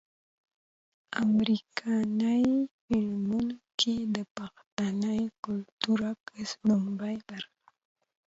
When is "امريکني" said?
1.23-2.43